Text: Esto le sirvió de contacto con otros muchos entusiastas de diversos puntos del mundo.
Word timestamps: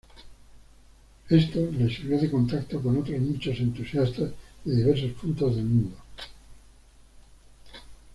Esto 1.29 1.59
le 1.71 1.87
sirvió 1.87 2.19
de 2.19 2.31
contacto 2.31 2.81
con 2.81 2.97
otros 2.97 3.19
muchos 3.21 3.59
entusiastas 3.59 4.31
de 4.65 4.75
diversos 4.77 5.11
puntos 5.11 5.55
del 5.55 5.65
mundo. 5.65 5.95